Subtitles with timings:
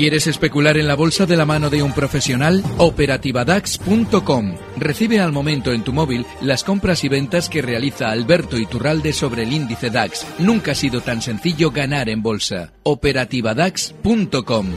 [0.00, 2.64] ¿Quieres especular en la bolsa de la mano de un profesional?
[2.78, 4.54] Operativadax.com.
[4.78, 9.42] Recibe al momento en tu móvil las compras y ventas que realiza Alberto Iturralde sobre
[9.42, 10.26] el índice DAX.
[10.38, 12.72] Nunca ha sido tan sencillo ganar en bolsa.
[12.82, 14.68] Operativadax.com.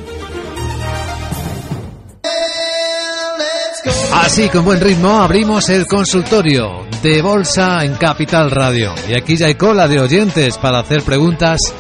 [4.16, 8.94] Así, con buen ritmo, abrimos el consultorio de Bolsa en Capital Radio.
[9.08, 11.74] Y aquí ya hay cola de oyentes para hacer preguntas.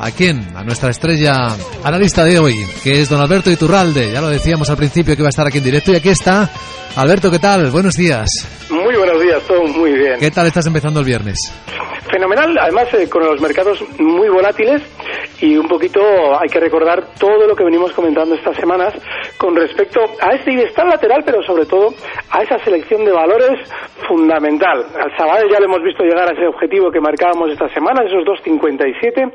[0.00, 0.46] ¿A quién?
[0.54, 2.54] A nuestra estrella analista de hoy,
[2.84, 4.12] que es don Alberto Iturralde.
[4.12, 6.48] Ya lo decíamos al principio que iba a estar aquí en directo y aquí está.
[6.96, 7.70] Alberto, ¿qué tal?
[7.72, 8.28] Buenos días.
[8.70, 10.18] Muy buenos días, todo muy bien.
[10.20, 11.52] ¿Qué tal estás empezando el viernes?
[12.12, 14.82] Fenomenal, además eh, con los mercados muy volátiles
[15.40, 16.00] y un poquito
[16.38, 18.94] hay que recordar todo lo que venimos comentando estas semanas
[19.36, 21.94] con respecto a este bienestar lateral, pero sobre todo
[22.30, 23.68] a esa selección de valores
[24.08, 24.86] fundamental.
[24.98, 28.24] Al Sabadell ya le hemos visto llegar a ese objetivo que marcábamos esta semana, esos
[28.24, 29.32] 2.57.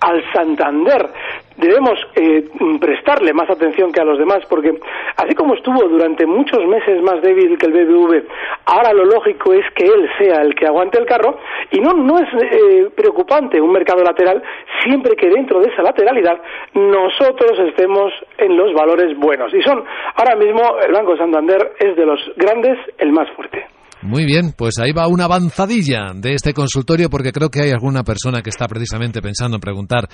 [0.00, 1.08] Al Santander
[1.56, 2.48] debemos eh,
[2.80, 4.78] prestarle más atención que a los demás, porque
[5.16, 8.24] así como estuvo durante muchos meses más débil que el BBV,
[8.66, 11.38] ahora lo lógico es que él sea el que aguante el carro,
[11.70, 14.42] y no, no es eh, preocupante un mercado lateral
[14.82, 16.40] siempre que dentro de esa lateralidad
[16.74, 19.52] nosotros estemos en los valores buenos.
[19.54, 23.66] Y son, ahora mismo, el Banco Santander es de los grandes el más fuerte.
[24.06, 28.04] Muy bien, pues ahí va una avanzadilla de este consultorio porque creo que hay alguna
[28.04, 30.08] persona que está precisamente pensando en preguntar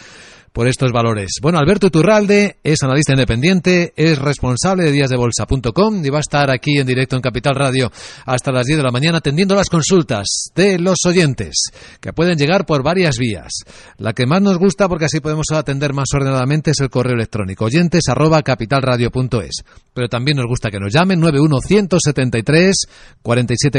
[0.53, 1.33] por estos valores.
[1.43, 6.79] Bueno, Alberto Turralde es analista independiente, es responsable de díasdebolsa.com y va a estar aquí
[6.79, 7.91] en directo en Capital Radio
[8.25, 11.65] hasta las 10 de la mañana atendiendo las consultas de los oyentes
[12.01, 13.53] que pueden llegar por varias vías.
[13.99, 17.67] La que más nos gusta porque así podemos atender más ordenadamente es el correo electrónico
[17.67, 19.65] oyentes arroba capitalradio.es.
[19.95, 22.87] Pero también nos gusta que nos llamen 91173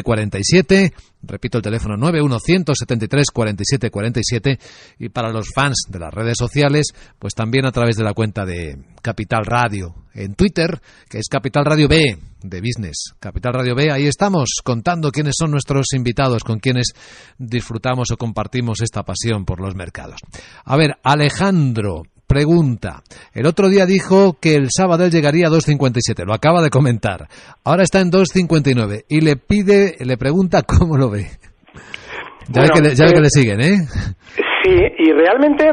[0.03, 4.59] 4747 repito el teléfono 91173 4747
[4.99, 6.87] y para los fans de las redes sociales
[7.17, 11.65] pues también a través de la cuenta de Capital Radio en Twitter, que es Capital
[11.65, 13.13] Radio B de Business.
[13.19, 16.94] Capital Radio B, ahí estamos contando quiénes son nuestros invitados, con quienes
[17.38, 20.22] disfrutamos o compartimos esta pasión por los mercados.
[20.66, 23.03] A ver, Alejandro pregunta.
[23.33, 27.27] El otro día dijo que el sábado llegaría a 2.57, lo acaba de comentar.
[27.63, 31.27] Ahora está en 2.59 y le pide, le pregunta cómo lo ve.
[32.49, 33.77] Ya, ve, que le, ya ve que le siguen, ¿eh?
[34.63, 35.66] Sí, y realmente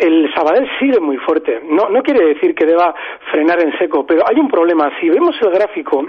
[0.00, 1.60] el Sabadell sigue muy fuerte.
[1.64, 2.94] No, no quiere decir que deba
[3.30, 4.90] frenar en seco, pero hay un problema.
[4.98, 6.06] Si vemos el gráfico,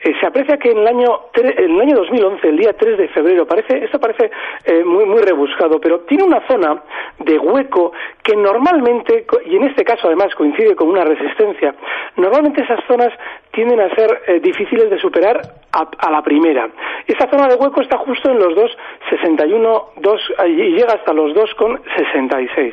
[0.00, 3.08] eh, se aprecia que en el año en el año 2011, el día 3 de
[3.08, 4.30] febrero, parece esto parece
[4.64, 6.82] eh, muy muy rebuscado, pero tiene una zona
[7.18, 11.74] de hueco que normalmente y en este caso además coincide con una resistencia.
[12.16, 13.12] Normalmente esas zonas
[13.52, 15.40] tienden a ser eh, difíciles de superar
[15.72, 16.68] a, la primera.
[17.06, 22.72] Esta zona de hueco está justo en los 2,61 2, y llega hasta los 2,66.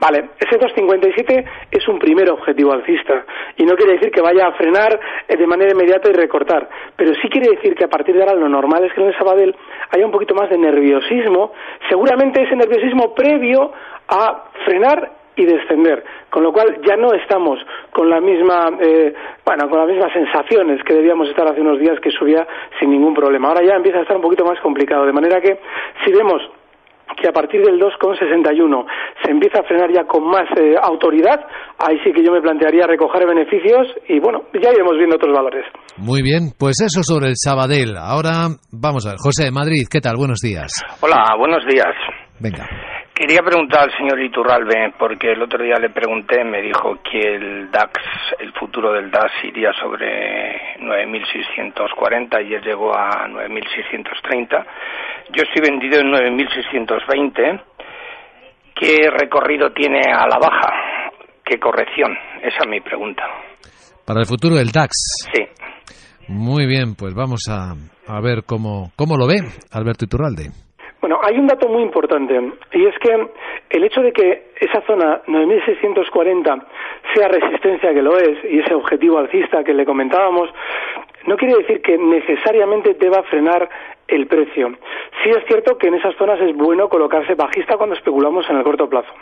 [0.00, 3.24] Vale, ese 2,57 es un primer objetivo alcista
[3.56, 4.98] y no quiere decir que vaya a frenar
[5.28, 8.48] de manera inmediata y recortar pero sí quiere decir que a partir de ahora lo
[8.48, 9.54] normal es que en el Sabadell
[9.90, 11.52] haya un poquito más de nerviosismo,
[11.88, 13.72] seguramente ese nerviosismo previo
[14.08, 17.58] a frenar y descender, con lo cual ya no estamos
[17.90, 19.14] con la misma, eh,
[19.44, 22.46] bueno, con las mismas sensaciones que debíamos estar hace unos días que subía
[22.78, 23.48] sin ningún problema.
[23.48, 25.58] Ahora ya empieza a estar un poquito más complicado, de manera que
[26.04, 26.42] si vemos
[27.20, 28.84] que a partir del 2,61
[29.22, 31.40] se empieza a frenar ya con más eh, autoridad,
[31.78, 35.64] ahí sí que yo me plantearía recoger beneficios y bueno, ya iremos viendo otros valores.
[35.96, 37.96] Muy bien, pues eso sobre el Sabadell.
[37.96, 40.16] Ahora vamos a ver, José Madrid, ¿qué tal?
[40.16, 40.72] Buenos días.
[41.00, 41.94] Hola, buenos días.
[42.40, 42.66] Venga.
[43.14, 47.70] Quería preguntar al señor Iturralbe, porque el otro día le pregunté, me dijo que el
[47.70, 47.92] DAX,
[48.38, 54.66] el futuro del DAX iría sobre 9.640 y él llegó a 9.630.
[55.30, 57.62] Yo estoy vendido en 9.620.
[58.74, 60.72] ¿Qué recorrido tiene a la baja?
[61.44, 62.16] ¿Qué corrección?
[62.42, 63.24] Esa es mi pregunta.
[64.06, 65.28] Para el futuro del DAX.
[65.34, 65.44] Sí.
[66.28, 67.74] Muy bien, pues vamos a,
[68.06, 70.50] a ver cómo, cómo lo ve Alberto Iturralde.
[71.02, 72.40] Bueno, hay un dato muy importante
[72.72, 73.26] y es que
[73.70, 76.66] el hecho de que esa zona 9640
[77.12, 80.48] sea resistencia que lo es y ese objetivo alcista que le comentábamos
[81.26, 83.68] no quiere decir que necesariamente deba frenar
[84.06, 84.76] el precio.
[85.24, 88.62] Sí es cierto que en esas zonas es bueno colocarse bajista cuando especulamos en el
[88.62, 89.12] corto plazo,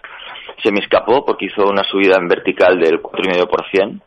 [0.63, 4.01] se me escapó porque hizo una subida en vertical del 4,5%.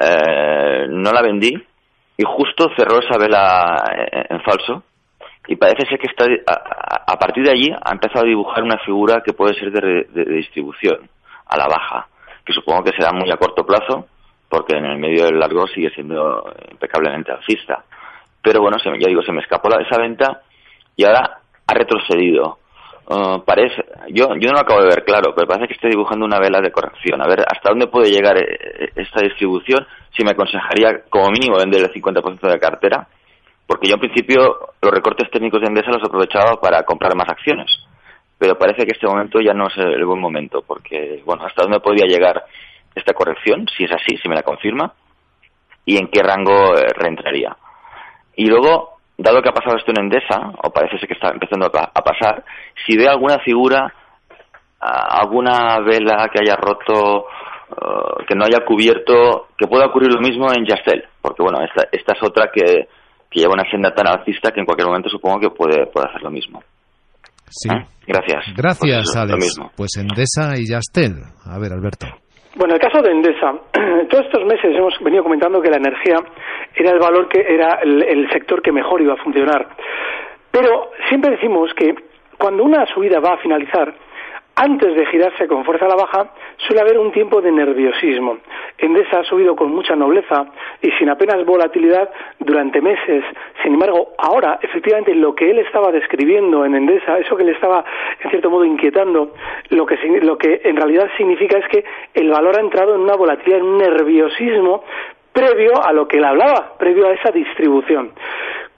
[0.00, 1.52] Eh, no la vendí
[2.16, 3.82] y justo cerró esa vela
[4.12, 4.84] en, en falso.
[5.48, 8.78] Y parece ser que está, a, a- partir de allí ha empezado a dibujar una
[8.78, 11.08] figura que puede ser de, de- distribución
[11.46, 12.06] a la baja,
[12.44, 14.06] que supongo que será muy a corto plazo,
[14.48, 17.82] porque en el medio del largo sigue siendo impecablemente alcista.
[18.42, 20.42] Pero bueno, se ya digo, se me escapó la, esa venta
[20.96, 22.58] y ahora ha retrocedido.
[23.10, 26.26] Uh, parece, yo, yo no lo acabo de ver claro, pero parece que estoy dibujando
[26.26, 27.22] una vela de corrección.
[27.22, 29.86] A ver, ¿hasta dónde puede llegar eh, esta distribución?
[30.14, 33.08] Si me aconsejaría como mínimo vender el 50% de cartera,
[33.68, 37.70] porque yo en principio los recortes técnicos de Endesa los aprovechaba para comprar más acciones.
[38.38, 41.80] Pero parece que este momento ya no es el buen momento, porque, bueno, ¿hasta dónde
[41.80, 42.42] podría llegar
[42.94, 43.66] esta corrección?
[43.76, 44.92] Si es así, si me la confirma,
[45.84, 47.56] y en qué rango eh, reentraría.
[48.36, 51.70] Y luego, dado que ha pasado esto en Endesa, o parece que está empezando a,
[51.70, 52.44] pa- a pasar,
[52.86, 53.92] si ve alguna figura,
[54.80, 57.26] alguna vela que haya roto,
[57.70, 61.88] eh, que no haya cubierto, que pueda ocurrir lo mismo en Yastel, porque bueno, esta,
[61.90, 62.88] esta es otra que,
[63.30, 66.22] que lleva una senda tan alcista que en cualquier momento supongo que puede, puede hacer
[66.22, 66.62] lo mismo.
[67.50, 67.68] Sí.
[67.70, 67.84] ¿Eh?
[68.06, 68.44] Gracias.
[68.56, 69.44] Gracias, Pues eso, Lo Alex.
[69.44, 69.70] mismo.
[69.76, 71.14] Pues Endesa y Yastel.
[71.46, 72.06] A ver, Alberto.
[72.56, 73.52] Bueno, el caso de Endesa,
[74.10, 76.16] todos estos meses hemos venido comentando que la energía
[76.74, 79.68] era el valor que era el, el sector que mejor iba a funcionar.
[80.50, 81.94] Pero siempre decimos que
[82.38, 83.94] cuando una subida va a finalizar,
[84.60, 88.38] antes de girarse con fuerza a la baja, suele haber un tiempo de nerviosismo.
[88.76, 90.46] Endesa ha subido con mucha nobleza
[90.82, 92.10] y sin apenas volatilidad
[92.40, 93.24] durante meses.
[93.62, 97.84] Sin embargo, ahora, efectivamente, lo que él estaba describiendo en Endesa, eso que le estaba,
[98.20, 99.32] en cierto modo, inquietando,
[99.70, 101.84] lo que, lo que en realidad significa es que
[102.14, 104.82] el valor ha entrado en una volatilidad, en un nerviosismo
[105.32, 108.10] previo a lo que él hablaba, previo a esa distribución.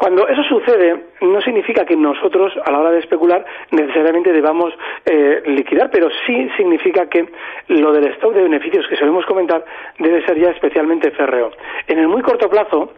[0.00, 4.72] Cuando eso sucede, no significa que nosotros, a la hora de especular, necesariamente debamos
[5.04, 7.28] eh, liquidar, pero sí significa que
[7.68, 9.62] lo del stock de beneficios que solemos comentar
[9.98, 11.50] debe ser ya especialmente férreo.
[11.86, 12.94] En el muy corto plazo,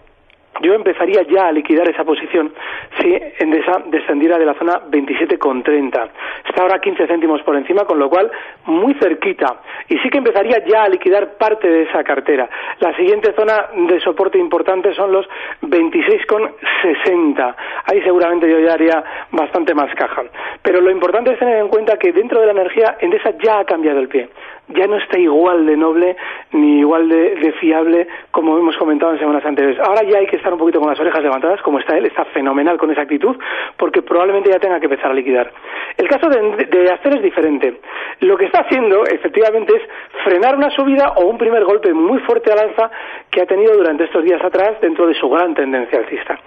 [0.63, 2.53] yo empezaría ya a liquidar esa posición
[3.01, 6.11] si Endesa descendiera de la zona 27,30.
[6.49, 8.31] Está ahora 15 céntimos por encima, con lo cual
[8.67, 9.57] muy cerquita.
[9.89, 12.49] Y sí que empezaría ya a liquidar parte de esa cartera.
[12.81, 15.27] La siguiente zona de soporte importante son los
[15.63, 17.55] 26,60.
[17.87, 20.23] Ahí seguramente yo ya haría bastante más caja.
[20.63, 23.65] Pero lo importante es tener en cuenta que dentro de la energía Endesa ya ha
[23.65, 24.29] cambiado el pie.
[24.69, 26.17] Ya no está igual de noble
[26.53, 29.81] ni igual de, de fiable como hemos comentado en semanas anteriores.
[29.81, 32.25] Ahora ya hay que estar un poquito con las orejas levantadas, como está él, está
[32.27, 33.37] fenomenal con esa actitud,
[33.77, 35.51] porque probablemente ya tenga que empezar a liquidar.
[35.97, 37.81] El caso de, de es diferente.
[38.21, 39.83] Lo que está haciendo, efectivamente, es
[40.25, 42.91] frenar una subida o un primer golpe muy fuerte al alza
[43.31, 46.39] que ha tenido durante estos días atrás dentro de su gran tendencia alcista.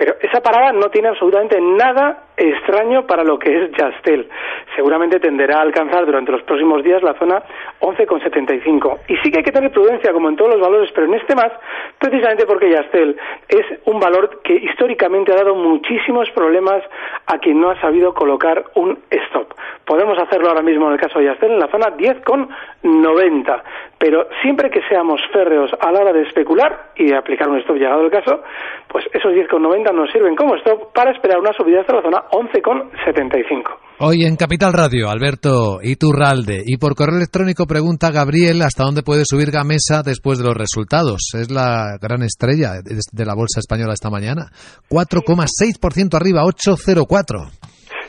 [0.00, 4.30] Pero esa parada no tiene absolutamente nada extraño para lo que es Yastel.
[4.74, 7.42] Seguramente tenderá a alcanzar durante los próximos días la zona
[7.80, 9.00] 11,75.
[9.08, 11.34] Y sí que hay que tener prudencia, como en todos los valores, pero en este
[11.34, 11.52] más,
[11.98, 13.14] precisamente porque Yastel
[13.50, 16.82] es un valor que históricamente ha dado muchísimos problemas
[17.26, 19.54] a quien no ha sabido colocar un stop.
[19.84, 23.62] Podemos hacerlo ahora mismo en el caso de Yastel en la zona 10,90.
[23.98, 27.76] Pero siempre que seamos férreos a la hora de especular y de aplicar un stop
[27.76, 28.42] llegado el caso,
[28.88, 33.89] pues esos 10,90 nos sirven como stop para esperar una subida hasta la zona 11,75.
[34.02, 36.62] Hoy en Capital Radio, Alberto Iturralde.
[36.64, 41.20] Y por correo electrónico pregunta Gabriel hasta dónde puede subir Gamesa después de los resultados.
[41.36, 44.48] Es la gran estrella de la bolsa española esta mañana.
[44.88, 47.44] 4,6% arriba, 8,04.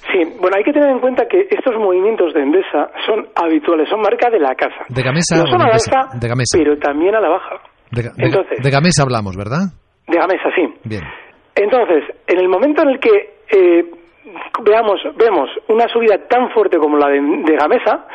[0.08, 4.00] Sí, bueno, hay que tener en cuenta que estos movimientos de Endesa son habituales, son
[4.00, 4.88] marca de la casa.
[4.88, 6.58] De Gamesa No son a la alza, De Gamesa.
[6.58, 7.56] pero también a la baja.
[7.92, 9.76] De, de- Entonces- de Gamesa hablamos, ¿verdad?
[10.08, 10.64] De Gamesa, sí.
[10.88, 11.04] Bien.
[11.56, 13.12] Entonces, en el momento en el que
[13.52, 13.84] eh,
[14.64, 18.08] veamos, vemos una subida tan fuerte como la de, de Gamesa,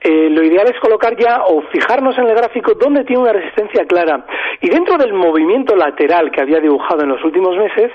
[0.00, 3.86] eh, lo ideal es colocar ya o fijarnos en el gráfico donde tiene una resistencia
[3.86, 4.26] clara.
[4.60, 7.90] Y dentro del movimiento lateral que había dibujado en los últimos meses,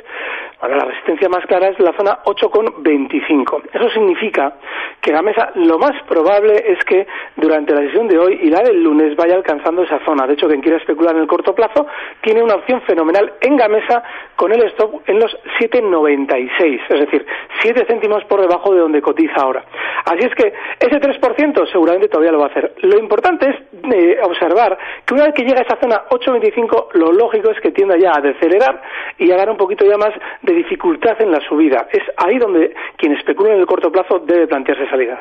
[0.59, 3.61] bueno, la resistencia más clara es la zona 8,25.
[3.71, 4.55] Eso significa
[4.99, 8.83] que Gamesa lo más probable es que durante la sesión de hoy y la del
[8.83, 10.27] lunes vaya alcanzando esa zona.
[10.27, 11.87] De hecho, quien quiera especular en el corto plazo
[12.21, 14.03] tiene una opción fenomenal en Gamesa
[14.35, 17.25] con el stop en los 7,96, es decir,
[17.61, 19.63] 7 céntimos por debajo de donde cotiza ahora.
[20.05, 22.73] Así es que ese 3% seguramente todavía lo va a hacer.
[22.81, 23.55] Lo importante es
[23.93, 27.71] eh, observar que una vez que llega a esa zona 8,25, lo lógico es que
[27.71, 28.81] tienda ya a decelerar
[29.17, 30.11] y a dar un poquito ya más
[30.53, 31.87] dificultad en la subida.
[31.91, 35.19] Es ahí donde quien especula en el corto plazo debe plantearse salida.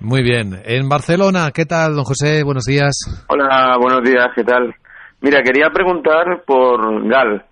[0.00, 0.60] Muy bien.
[0.64, 2.42] En Barcelona, ¿qué tal, don José?
[2.44, 3.26] Buenos días.
[3.28, 4.74] Hola, buenos días, ¿qué tal?
[5.20, 7.44] Mira, quería preguntar por GAL.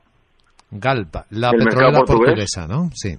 [0.70, 2.90] GALP, la petrolera portuguesa, ¿no?
[2.92, 3.16] Sí.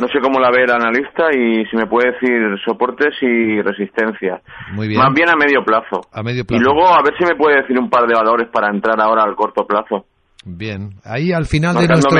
[0.00, 4.40] No sé cómo la ve el analista y si me puede decir soportes y resistencia.
[4.72, 4.98] Muy bien.
[4.98, 6.00] Más bien a medio plazo.
[6.12, 6.60] A medio plazo.
[6.60, 9.22] Y luego a ver si me puede decir un par de valores para entrar ahora
[9.24, 10.06] al corto plazo.
[10.44, 12.18] Bien, ahí al final de nuestro...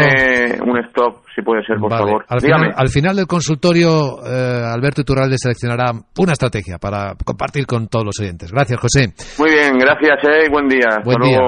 [0.64, 2.24] un stop, si puede ser, por favor.
[2.28, 7.88] Al final, al final, del consultorio, eh, Alberto Iturralde seleccionará una estrategia para compartir con
[7.88, 8.52] todos los oyentes.
[8.52, 9.12] Gracias, José.
[9.38, 11.00] Muy bien, gracias, eh, buen día.
[11.04, 11.40] Buen día.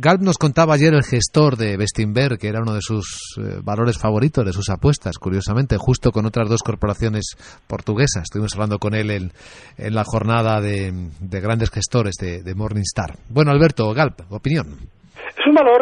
[0.00, 3.96] Galp nos contaba ayer el gestor de Bestinver, que era uno de sus eh, valores
[3.96, 7.36] favoritos, de sus apuestas, curiosamente, justo con otras dos corporaciones
[7.68, 8.24] portuguesas.
[8.24, 9.32] Estuvimos hablando con él en,
[9.76, 13.14] en la jornada de, de grandes gestores de, de Morningstar.
[13.28, 14.97] Bueno, Alberto, Galp, opinión.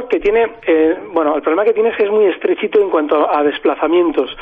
[0.08, 3.30] Que tiene, eh, bueno, el problema que tiene es que es muy estrechito en cuanto
[3.30, 4.36] a desplazamientos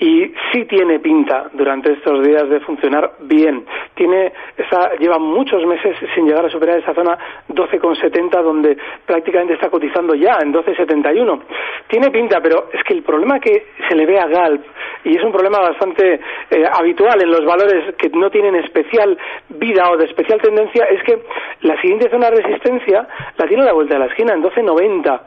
[0.00, 3.64] y sí tiene pinta durante estos días de funcionar bien.
[3.94, 9.70] Tiene, está, lleva muchos meses sin llegar a superar esa zona 12,70 donde prácticamente está
[9.70, 11.40] cotizando ya en 12,71.
[11.88, 14.64] Tiene pinta, pero es que el problema que se le ve a Galp
[15.04, 19.16] y es un problema bastante eh, habitual en los valores que no tienen especial
[19.48, 21.22] vida o de especial tendencia es que
[21.62, 25.20] la siguiente zona de resistencia la tiene a la vuelta de la esquina en 12,90.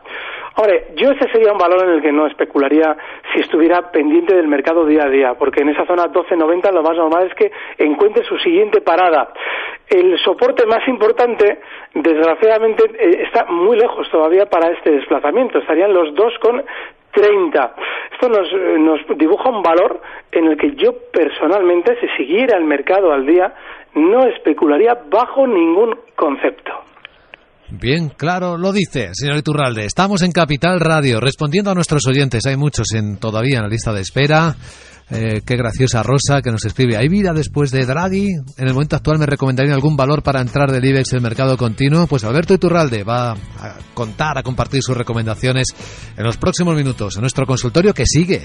[0.55, 2.97] Ahora, yo ese sería un valor en el que no especularía
[3.33, 6.97] si estuviera pendiente del mercado día a día, porque en esa zona 12.90 lo más
[6.97, 9.31] normal es que encuentre su siguiente parada.
[9.87, 11.59] El soporte más importante,
[11.93, 15.59] desgraciadamente, eh, está muy lejos todavía para este desplazamiento.
[15.59, 17.71] Estarían los 2,30.
[18.11, 20.01] Esto nos, eh, nos dibuja un valor
[20.33, 23.53] en el que yo personalmente, si siguiera el mercado al día,
[23.95, 26.90] no especularía bajo ningún concepto.
[27.71, 29.85] Bien, claro, lo dice, señor Iturralde.
[29.85, 32.45] Estamos en Capital Radio, respondiendo a nuestros oyentes.
[32.45, 34.55] Hay muchos en, todavía en la lista de espera.
[35.09, 36.97] Eh, qué graciosa Rosa que nos escribe.
[36.97, 38.27] ¿Hay vida después de Draghi?
[38.57, 41.57] En el momento actual me recomendaría algún valor para entrar del IBEX en el mercado
[41.57, 42.07] continuo.
[42.07, 45.67] Pues Alberto Iturralde va a contar, a compartir sus recomendaciones
[46.17, 48.41] en los próximos minutos en nuestro consultorio que sigue.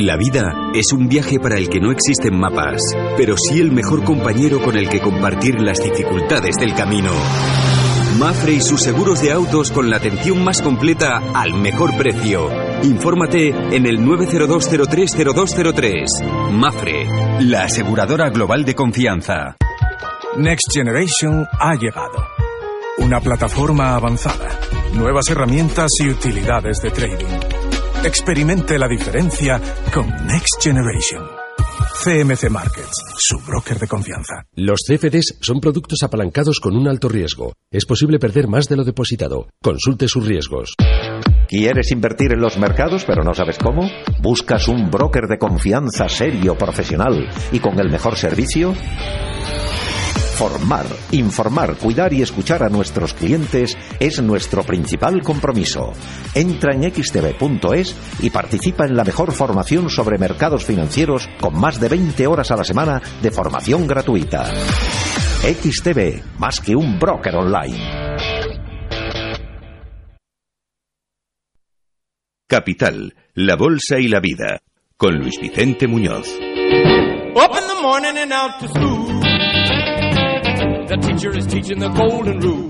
[0.00, 2.80] La vida es un viaje para el que no existen mapas,
[3.18, 7.10] pero sí el mejor compañero con el que compartir las dificultades del camino.
[8.18, 12.48] Mafre y sus seguros de autos con la atención más completa al mejor precio.
[12.82, 16.50] Infórmate en el 902030203.
[16.50, 17.06] Mafre,
[17.40, 19.58] la aseguradora global de confianza.
[20.38, 22.24] Next Generation ha llegado.
[22.96, 24.48] Una plataforma avanzada,
[24.94, 27.59] nuevas herramientas y utilidades de trading
[28.02, 29.60] Experimente la diferencia
[29.92, 31.22] con Next Generation.
[32.02, 34.46] CMC Markets, su broker de confianza.
[34.54, 37.52] Los CFDs son productos apalancados con un alto riesgo.
[37.70, 39.50] Es posible perder más de lo depositado.
[39.62, 40.74] Consulte sus riesgos.
[41.46, 43.90] ¿Quieres invertir en los mercados pero no sabes cómo?
[44.22, 48.72] ¿Buscas un broker de confianza serio, profesional y con el mejor servicio?
[50.40, 55.92] Formar, informar, cuidar y escuchar a nuestros clientes es nuestro principal compromiso.
[56.34, 61.90] Entra en xtv.es y participa en la mejor formación sobre mercados financieros con más de
[61.90, 64.50] 20 horas a la semana de formación gratuita.
[65.42, 68.16] XTV, más que un broker online.
[72.48, 74.62] Capital, la Bolsa y la Vida,
[74.96, 76.34] con Luis Vicente Muñoz.
[80.90, 82.66] The teacher is teaching the golden rule.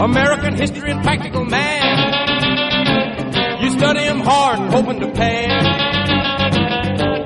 [0.00, 2.32] American history and practical math.
[3.62, 5.66] You study them hard, hoping to pass.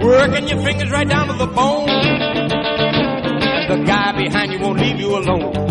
[0.03, 1.87] Working your fingers right down to the bone.
[3.69, 5.66] The guy behind you won't leave you alone.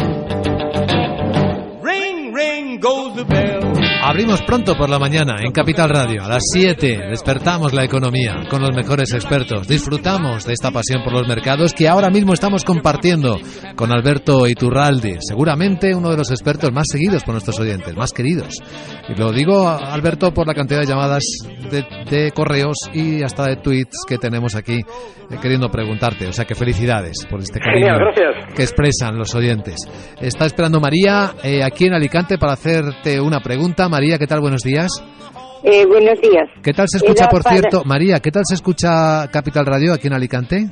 [4.08, 6.24] Abrimos pronto por la mañana en Capital Radio.
[6.24, 9.68] A las 7 despertamos la economía con los mejores expertos.
[9.68, 13.40] Disfrutamos de esta pasión por los mercados que ahora mismo estamos compartiendo
[13.76, 18.62] con Alberto Iturralde, seguramente uno de los expertos más seguidos por nuestros oyentes, más queridos.
[19.10, 21.24] Y lo digo, Alberto, por la cantidad de llamadas
[21.72, 26.28] de, correos y hasta de tweets que tenemos aquí eh, queriendo preguntarte.
[26.28, 27.94] O sea que felicidades por este cariño
[28.56, 29.78] que expresan los oyentes.
[30.22, 33.90] Está esperando María eh, aquí en Alicante para hacerte una pregunta.
[33.96, 34.42] María, ¿qué tal?
[34.42, 34.92] Buenos días.
[35.64, 36.50] Eh, buenos días.
[36.62, 37.86] ¿Qué tal se escucha, por cierto?
[37.86, 40.66] María, ¿qué tal se escucha Capital Radio aquí en Alicante?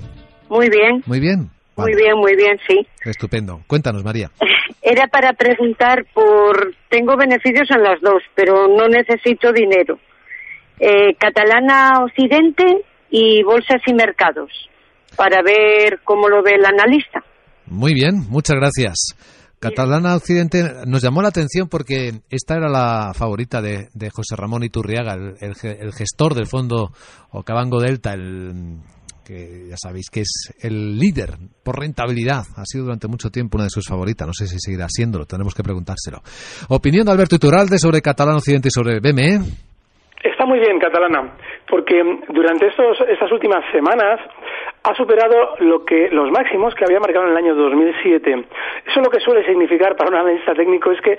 [0.49, 1.01] Muy bien.
[1.05, 1.49] Muy bien.
[1.77, 2.85] Muy bien, muy bien, sí.
[3.05, 3.61] Estupendo.
[3.65, 4.29] Cuéntanos, María.
[4.81, 6.75] Era para preguntar por...
[6.89, 9.97] Tengo beneficios en las dos, pero no necesito dinero.
[10.81, 14.51] Eh, Catalana Occidente y Bolsas y Mercados,
[15.15, 17.23] para ver cómo lo ve el analista.
[17.67, 19.15] Muy bien, muchas gracias.
[19.63, 25.13] Catalana Occidente nos llamó la atención porque esta era la favorita de, José Ramón Iturriaga,
[25.13, 26.89] el, gestor del fondo
[27.31, 28.81] Ocabango Delta, el
[29.25, 32.43] que ya sabéis que es el líder por rentabilidad.
[32.57, 34.27] Ha sido durante mucho tiempo una de sus favoritas.
[34.27, 36.19] No sé si seguirá siéndolo, tenemos que preguntárselo.
[36.67, 39.39] Opinión de Alberto Iturralde sobre Catalana Occidente y sobre BME.
[40.23, 41.35] Está muy bien, Catalana,
[41.69, 41.95] porque
[42.33, 44.19] durante estos, estas últimas semanas
[44.83, 48.45] ha superado lo que los máximos que había marcado en el año 2007.
[48.85, 51.17] Eso lo que suele significar para un analista técnico es que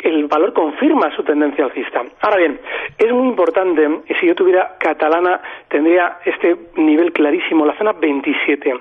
[0.00, 2.02] el valor confirma su tendencia alcista.
[2.20, 2.60] Ahora bien,
[2.98, 8.74] es muy importante, y si yo tuviera catalana, tendría este nivel clarísimo, la zona 27.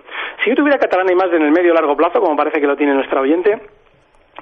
[0.44, 2.76] Si yo tuviera catalana y más en el medio largo plazo, como parece que lo
[2.76, 3.60] tiene nuestra oyente,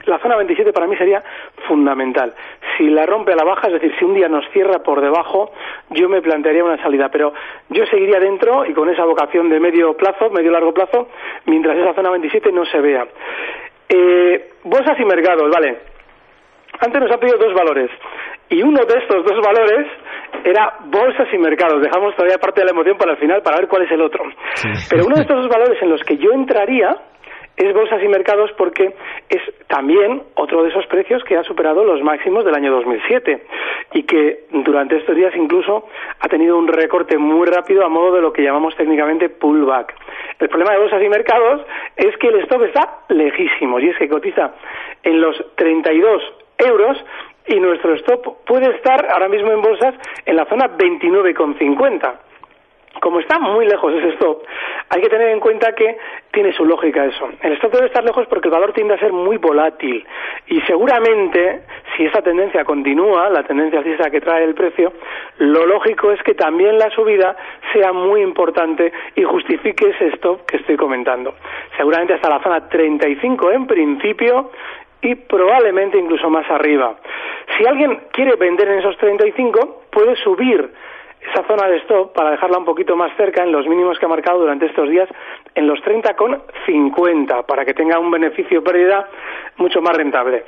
[0.07, 1.23] la zona 27 para mí sería
[1.67, 2.33] fundamental.
[2.77, 5.51] Si la rompe a la baja, es decir, si un día nos cierra por debajo,
[5.89, 7.33] yo me plantearía una salida, pero
[7.69, 11.09] yo seguiría dentro y con esa vocación de medio plazo, medio largo plazo,
[11.45, 13.05] mientras esa zona 27 no se vea.
[13.89, 15.77] Eh, bolsas y mercados, vale.
[16.79, 17.89] Antes nos han pedido dos valores
[18.49, 19.87] y uno de estos dos valores
[20.43, 21.81] era bolsas y mercados.
[21.81, 24.23] Dejamos todavía parte de la emoción para el final para ver cuál es el otro.
[24.89, 26.95] Pero uno de estos dos valores en los que yo entraría
[27.57, 28.93] es bolsas y mercados porque
[29.29, 33.43] es también otro de esos precios que ha superado los máximos del año 2007
[33.93, 35.87] y que durante estos días incluso
[36.19, 39.95] ha tenido un recorte muy rápido a modo de lo que llamamos técnicamente pullback.
[40.39, 44.07] El problema de bolsas y mercados es que el stop está lejísimo y es que
[44.07, 44.53] cotiza
[45.01, 46.21] en los 32
[46.59, 47.03] euros
[47.47, 49.95] y nuestro stop puede estar ahora mismo en bolsas
[50.25, 52.27] en la zona 29,50
[53.01, 54.43] como está muy lejos ese stop,
[54.89, 55.97] hay que tener en cuenta que
[56.31, 57.29] tiene su lógica eso.
[57.41, 60.05] El stop debe estar lejos porque el valor tiende a ser muy volátil
[60.47, 61.61] y seguramente
[61.95, 64.93] si esa tendencia continúa, la tendencia alcista que trae el precio,
[65.37, 67.35] lo lógico es que también la subida
[67.73, 71.35] sea muy importante y justifique ese stop que estoy comentando.
[71.75, 74.51] Seguramente hasta la zona 35 en principio
[75.01, 76.95] y probablemente incluso más arriba.
[77.57, 80.69] Si alguien quiere vender en esos 35, puede subir
[81.21, 84.09] esa zona de stop para dejarla un poquito más cerca en los mínimos que ha
[84.09, 85.09] marcado durante estos días
[85.55, 89.09] en los 30,50 para que tenga un beneficio pérdida
[89.57, 90.43] mucho más rentable.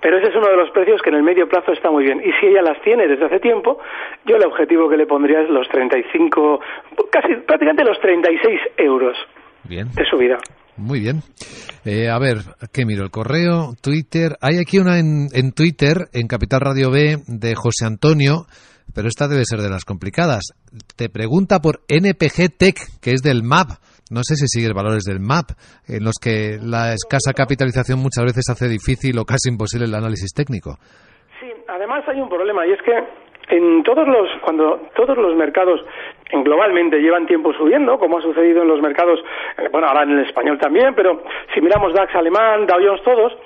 [0.00, 2.20] Pero ese es uno de los precios que en el medio plazo está muy bien.
[2.20, 3.78] Y si ella las tiene desde hace tiempo,
[4.26, 6.60] yo el objetivo que le pondría es los 35,
[7.10, 9.16] casi prácticamente los 36 euros
[9.64, 9.88] bien.
[9.94, 10.38] de subida.
[10.76, 11.20] Muy bien.
[11.84, 12.38] Eh, a ver,
[12.72, 13.04] ¿qué miro?
[13.04, 14.32] El correo, Twitter.
[14.40, 18.46] Hay aquí una en, en Twitter, en Capital Radio B, de José Antonio
[18.94, 20.54] pero esta debe ser de las complicadas.
[20.96, 23.70] Te pregunta por NPG Tech, que es del MAP.
[24.10, 25.50] No sé si sigues valores del MAP,
[25.88, 30.32] en los que la escasa capitalización muchas veces hace difícil o casi imposible el análisis
[30.32, 30.78] técnico.
[31.40, 32.92] Sí, además hay un problema y es que
[33.48, 35.84] en todos los cuando todos los mercados
[36.42, 39.20] globalmente llevan tiempo subiendo, como ha sucedido en los mercados,
[39.58, 43.36] eh, bueno, ahora en el español también, pero si miramos DAX alemán, Dow Jones, todos,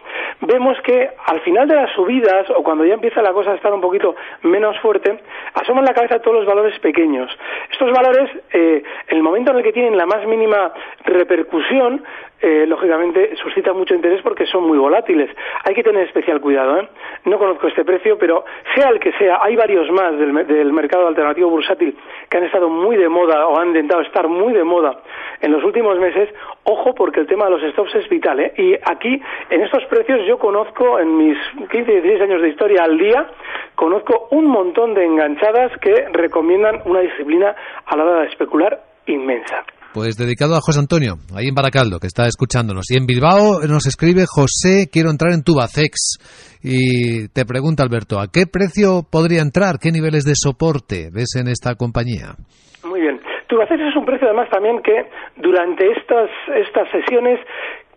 [0.41, 3.73] vemos que al final de las subidas o cuando ya empieza la cosa a estar
[3.73, 5.19] un poquito menos fuerte,
[5.55, 7.31] asoman la cabeza todos los valores pequeños.
[7.71, 10.73] Estos valores, eh, en el momento en el que tienen la más mínima
[11.05, 12.05] repercusión,
[12.41, 15.31] eh, lógicamente suscita mucho interés porque son muy volátiles.
[15.65, 16.81] Hay que tener especial cuidado.
[16.81, 16.89] ¿eh?
[17.25, 21.09] No conozco este precio, pero sea el que sea, hay varios más del, del, mercado
[21.09, 21.97] alternativo bursátil
[22.29, 25.01] que han estado muy de moda o han intentado estar muy de moda
[25.41, 26.29] en los últimos meses.
[26.65, 28.39] Ojo, porque el tema de los stops es vital.
[28.39, 28.53] ¿eh?
[28.57, 29.21] Y aquí,
[29.51, 31.39] en estos precios, yo conozco en mis
[31.71, 33.27] 15, 16 años de historia al día,
[33.75, 39.65] conozco un montón de enganchadas que recomiendan una disciplina a la hora de especular inmensa.
[39.99, 42.87] Pues dedicado a José Antonio, ahí en Baracaldo, que está escuchándonos.
[42.89, 46.63] Y en Bilbao nos escribe José, quiero entrar en Tubacex.
[46.63, 49.83] Y te pregunta Alberto, ¿a qué precio podría entrar?
[49.83, 52.39] ¿Qué niveles de soporte ves en esta compañía?
[52.87, 53.19] Muy bien.
[53.49, 55.11] Tubacex es un precio además también que
[55.43, 57.41] durante estas, estas sesiones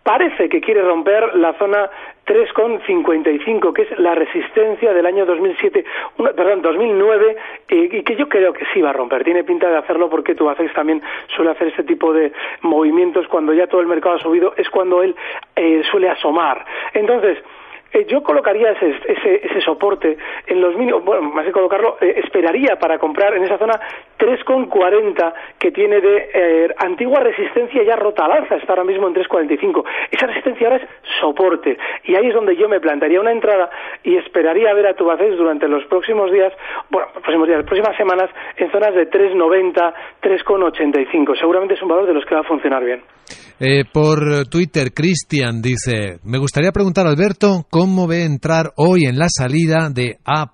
[0.02, 1.90] parece que quiere romper la zona
[2.26, 5.84] 3,55, que es la resistencia del año 2007,
[6.36, 7.36] perdón, 2009,
[7.68, 9.24] y que yo creo que sí va a romper.
[9.24, 11.02] Tiene pinta de hacerlo porque Tubacex también
[11.34, 15.02] suele hacer este tipo de movimientos cuando ya todo el mercado ha subido, es cuando
[15.02, 15.14] él
[15.56, 16.64] eh, suele asomar.
[16.94, 17.38] Entonces,
[17.92, 22.76] eh, yo colocaría ese, ese, soporte en los mínimos, bueno, más que colocarlo, eh, esperaría
[22.76, 23.78] para comprar en esa zona
[24.18, 29.14] 3,40 que tiene de eh, antigua resistencia ya rota al alza, está ahora mismo en
[29.14, 29.84] 3,45.
[30.10, 30.88] Esa resistencia ahora es
[31.20, 33.68] soporte y ahí es donde yo me plantaría una entrada
[34.02, 36.52] y esperaría ver a Tubacés durante los próximos días,
[36.90, 41.38] bueno, los próximos días, las próximas semanas en zonas de 3,90, 3,85.
[41.38, 43.02] Seguramente es un valor de los que va a funcionar bien.
[43.92, 49.90] por Twitter, Cristian dice, me gustaría preguntar Alberto cómo ve entrar hoy en la salida
[49.90, 50.46] de A+.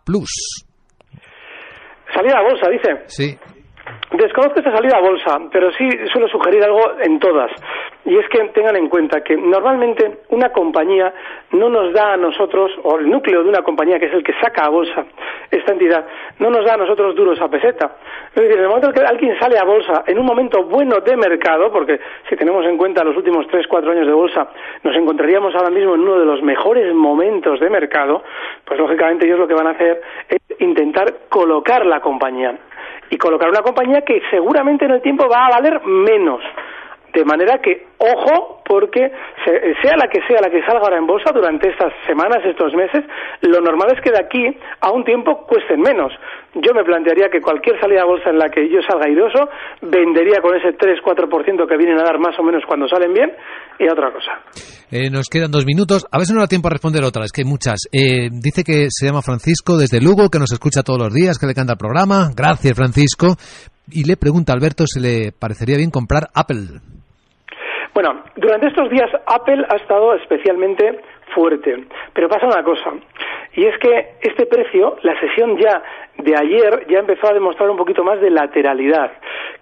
[2.14, 2.88] Salida a bolsa, dice.
[3.06, 3.38] Sí.
[4.10, 7.50] Desconozco esta salida a bolsa, pero sí suelo sugerir algo en todas.
[8.06, 11.12] Y es que tengan en cuenta que normalmente una compañía
[11.52, 14.32] no nos da a nosotros, o el núcleo de una compañía que es el que
[14.40, 15.04] saca a bolsa
[15.50, 16.06] esta entidad,
[16.38, 17.96] no nos da a nosotros duros a peseta.
[18.34, 21.00] Es decir, en el momento en que alguien sale a bolsa en un momento bueno
[21.00, 24.48] de mercado, porque si tenemos en cuenta los últimos tres, cuatro años de bolsa,
[24.84, 28.22] nos encontraríamos ahora mismo en uno de los mejores momentos de mercado,
[28.64, 32.58] pues lógicamente ellos lo que van a hacer es intentar colocar la compañía
[33.10, 36.40] y colocar una compañía que seguramente en el tiempo va a valer menos.
[37.12, 39.10] De manera que, ojo, porque
[39.82, 43.02] sea la que sea la que salga ahora en bolsa durante estas semanas, estos meses,
[43.40, 44.44] lo normal es que de aquí
[44.80, 46.12] a un tiempo cuesten menos.
[46.54, 49.48] Yo me plantearía que cualquier salida a bolsa en la que yo salga airoso,
[49.82, 53.32] vendería con ese 3-4% que vienen a dar más o menos cuando salen bien,
[53.78, 54.32] y otra cosa.
[54.90, 56.06] Eh, nos quedan dos minutos.
[56.10, 57.88] A ver si no da tiempo a responder otra, es que hay muchas.
[57.92, 61.46] Eh, dice que se llama Francisco desde Lugo, que nos escucha todos los días, que
[61.46, 62.30] le canta el programa.
[62.34, 63.36] Gracias, Francisco.
[63.90, 66.97] Y le pregunta a Alberto si le parecería bien comprar Apple.
[68.00, 71.00] Bueno, durante estos días Apple ha estado especialmente
[71.34, 72.92] fuerte, pero pasa una cosa,
[73.54, 75.82] y es que este precio, la sesión ya
[76.16, 79.10] de ayer, ya empezó a demostrar un poquito más de lateralidad.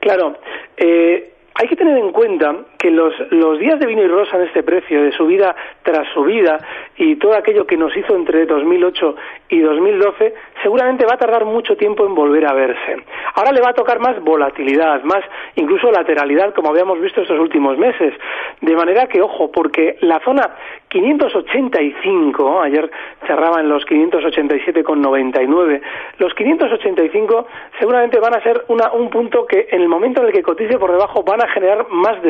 [0.01, 0.37] Claro,
[0.77, 2.55] eh, hay que tener en cuenta
[2.91, 6.59] los, días de vino y rosa en este precio, de subida tras subida,
[6.97, 9.17] y todo aquello que nos hizo entre 2008
[9.49, 13.05] y 2012, seguramente va a tardar mucho tiempo en volver a verse.
[13.35, 15.23] Ahora le va a tocar más volatilidad, más
[15.57, 18.15] incluso lateralidad, como habíamos visto estos últimos meses.
[18.61, 20.57] De manera que, ojo, porque la zona
[20.89, 22.91] 585, ayer
[23.27, 25.81] cerraba en los 587,99,
[26.19, 27.47] los 585
[27.79, 30.79] seguramente van a ser una, un punto que en el momento en el que cotice
[30.79, 32.21] por debajo van a generar más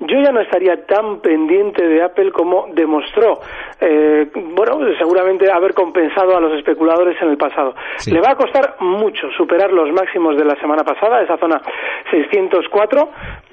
[0.00, 3.40] Yo ya no estaría tan pendiente de Apple como demostró,
[3.80, 7.74] eh, bueno, seguramente haber compensado a los especuladores en el pasado.
[8.06, 11.62] Le va a costar mucho superar los máximos de la semana pasada, esa zona
[12.10, 13.08] 604,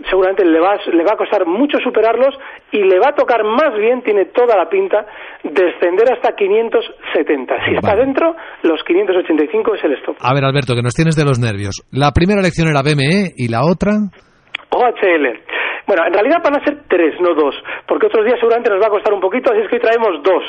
[0.10, 2.36] seguramente le va, le va a costar mucho superarlos
[2.72, 5.06] y le va a tocar más bien, tiene toda la pinta,
[5.44, 7.66] descender hasta 570.
[7.66, 10.18] Si está dentro, los 585 es el stop.
[10.20, 11.88] A ver, Alberto, que nos tienes de los nervios.
[11.92, 13.92] La primera elección era BME y la otra...
[14.70, 15.40] OHL.
[15.86, 17.56] Bueno, en realidad van a ser tres, no dos,
[17.88, 20.24] porque otros días seguramente nos va a costar un poquito, así es que hoy traemos
[20.24, 20.43] dos.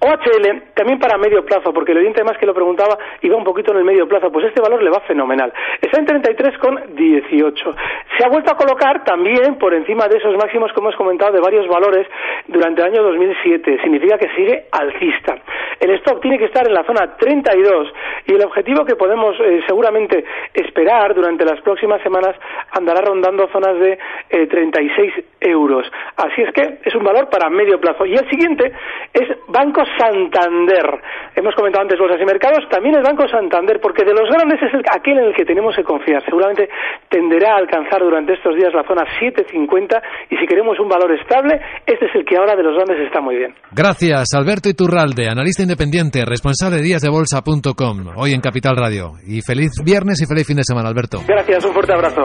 [0.00, 3.72] OHL, también para medio plazo, porque el oyente más que lo preguntaba iba un poquito
[3.72, 5.52] en el medio plazo, pues este valor le va fenomenal.
[5.80, 7.74] Está en 33,18.
[8.16, 11.40] Se ha vuelto a colocar también por encima de esos máximos que hemos comentado de
[11.40, 12.06] varios valores
[12.46, 13.80] durante el año 2007.
[13.82, 15.36] Significa que sigue alcista.
[15.80, 17.88] El stock tiene que estar en la zona 32
[18.26, 22.34] y el objetivo que podemos eh, seguramente esperar durante las próximas semanas
[22.72, 23.98] andará rondando zonas de
[24.30, 25.86] eh, 36 euros.
[26.16, 28.04] Así es que es un valor para medio plazo.
[28.06, 28.72] Y el siguiente
[29.12, 31.00] es Banco Santander.
[31.34, 34.74] Hemos comentado antes bolsas y mercados, también el Banco Santander, porque de los grandes es
[34.74, 36.24] el, aquel en el que tenemos que confiar.
[36.24, 36.68] Seguramente
[37.08, 41.60] tenderá a alcanzar durante estos días la zona 750 y si queremos un valor estable,
[41.86, 43.54] este es el que ahora de los grandes está muy bien.
[43.72, 49.12] Gracias, Alberto Iturralde, analista independiente, responsable de díasdebolsa.com, hoy en Capital Radio.
[49.26, 51.18] Y feliz viernes y feliz fin de semana, Alberto.
[51.26, 52.24] Gracias, un fuerte abrazo.